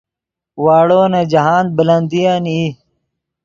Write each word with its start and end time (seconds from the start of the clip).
واڑو 0.63 1.01
نے 1.11 1.21
جاہند 1.31 1.69
بلندین 1.77 2.43
ای 2.53 2.63